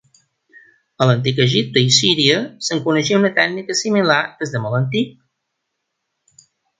[1.05, 5.13] A l'antic Egipte i Síria se'n coneixia una tècnica similar des de molt antic.